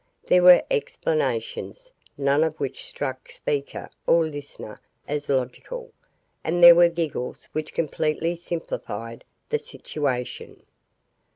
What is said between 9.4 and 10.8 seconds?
the situation.